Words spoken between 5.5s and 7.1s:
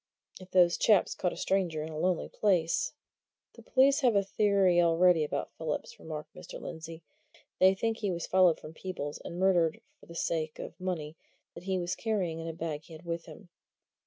Phillips," remarked Mr. Lindsey.